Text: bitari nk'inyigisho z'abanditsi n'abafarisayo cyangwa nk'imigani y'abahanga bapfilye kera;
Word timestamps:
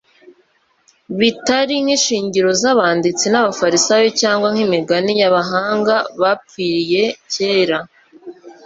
bitari 1.19 1.75
nk'inyigisho 1.83 2.51
z'abanditsi 2.61 3.25
n'abafarisayo 3.29 4.07
cyangwa 4.21 4.47
nk'imigani 4.53 5.11
y'abahanga 5.21 5.95
bapfilye 6.21 7.03
kera; 7.33 7.79